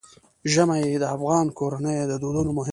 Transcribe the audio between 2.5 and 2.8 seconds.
مهم عنصر دی.